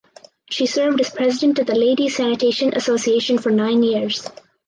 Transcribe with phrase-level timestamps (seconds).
[0.49, 4.27] She served as president of the Ladies Sanitation Association for nine years.